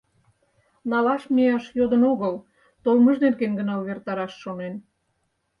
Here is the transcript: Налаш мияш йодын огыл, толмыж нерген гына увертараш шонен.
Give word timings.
Налаш 0.91 1.23
мияш 1.33 1.65
йодын 1.77 2.03
огыл, 2.11 2.35
толмыж 2.83 3.17
нерген 3.23 3.53
гына 3.59 3.73
увертараш 3.81 4.33
шонен. 4.41 4.73